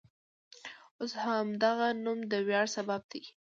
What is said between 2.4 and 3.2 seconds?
ویاړ سبب